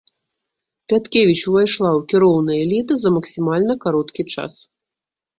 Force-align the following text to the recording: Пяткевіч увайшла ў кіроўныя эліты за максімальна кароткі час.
Пяткевіч 0.91 1.41
увайшла 1.51 1.89
ў 1.89 2.01
кіроўныя 2.13 2.63
эліты 2.65 2.93
за 3.01 3.09
максімальна 3.17 3.75
кароткі 3.85 4.21
час. 4.33 4.53